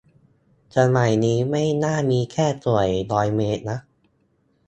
[0.77, 3.79] สมัยนี้ไม่น่ามีแค่สวยร้อยเมตรนะ